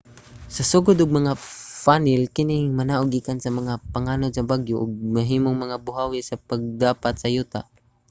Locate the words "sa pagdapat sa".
6.23-7.31